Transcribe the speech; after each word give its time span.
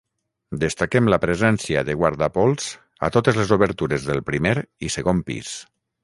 Destaquem 0.61 1.09
la 1.13 1.17
presència 1.25 1.83
de 1.89 1.95
guardapols 1.99 2.69
a 3.07 3.09
totes 3.17 3.37
les 3.41 3.53
obertures 3.57 4.07
del 4.13 4.23
primer 4.31 4.55
i 4.89 4.91
segon 4.95 5.21
pis. 5.29 5.53